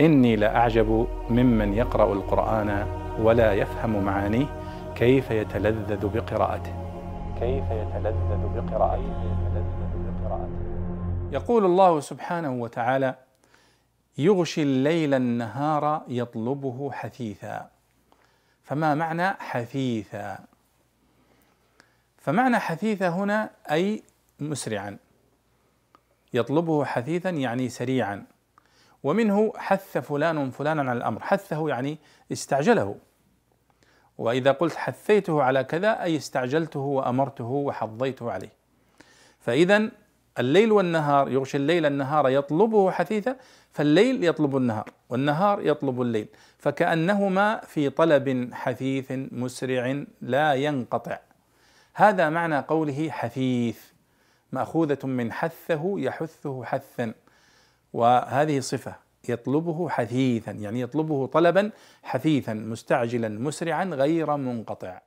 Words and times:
إني 0.00 0.36
لأعجب 0.36 1.08
ممن 1.30 1.74
يقرأ 1.74 2.12
القرآن 2.12 2.86
ولا 3.20 3.52
يفهم 3.52 4.04
معانيه 4.04 4.46
كيف 4.96 5.30
يتلذذ 5.30 6.08
بقراءته. 6.08 6.74
كيف 7.40 7.64
يتلذذ 7.70 8.42
بقراءته. 8.56 9.38
يقول 11.32 11.64
الله 11.64 12.00
سبحانه 12.00 12.50
وتعالى 12.50 13.14
يغشي 14.18 14.62
الليل 14.62 15.14
النهار 15.14 16.02
يطلبه 16.08 16.90
حثيثا. 16.92 17.68
فما 18.62 18.94
معنى 18.94 19.28
حثيثا؟ 19.28 20.38
فمعنى 22.18 22.58
حثيثا 22.58 23.08
هنا 23.08 23.50
أي 23.70 24.02
مسرعا. 24.40 24.96
يطلبه 26.34 26.84
حثيثا 26.84 27.30
يعني 27.30 27.68
سريعا. 27.68 28.24
ومنه 29.02 29.52
حث 29.56 29.98
فلان 29.98 30.50
فلانا 30.50 30.90
على 30.90 30.98
الأمر. 30.98 31.22
حثه 31.22 31.68
يعني 31.68 31.98
استعجله. 32.32 32.96
وإذا 34.18 34.52
قلت 34.52 34.74
حثيته 34.74 35.42
على 35.42 35.64
كذا 35.64 36.02
أي 36.02 36.16
استعجلته 36.16 36.80
وأمرته 36.80 37.44
وحضيته 37.44 38.32
عليه. 38.32 38.52
فإذا 39.40 39.90
الليل 40.38 40.72
والنهار 40.72 41.28
يغشي 41.28 41.56
الليل 41.56 41.86
النهار 41.86 42.28
يطلبه 42.28 42.90
حثيثا 42.90 43.36
فالليل 43.72 44.24
يطلب 44.24 44.56
النهار 44.56 44.90
والنهار 45.08 45.66
يطلب 45.66 46.02
الليل. 46.02 46.28
فكأنهما 46.58 47.60
في 47.60 47.90
طلب 47.90 48.50
حثيث 48.52 49.12
مسرع 49.12 50.04
لا 50.20 50.54
ينقطع. 50.54 51.18
هذا 51.94 52.28
معنى 52.28 52.58
قوله 52.58 53.10
حثيث. 53.10 53.80
مأخوذة 54.52 55.06
من 55.06 55.32
حثه 55.32 55.94
يحثه 55.98 56.64
حثا. 56.64 57.14
وهذه 57.92 58.60
صفة 58.60 58.94
يطلبه 59.28 59.88
حثيثا 59.88 60.50
يعني 60.50 60.80
يطلبه 60.80 61.26
طلبا 61.26 61.70
حثيثا 62.02 62.54
مستعجلا 62.54 63.28
مسرعا 63.28 63.84
غير 63.84 64.36
منقطع. 64.36 65.00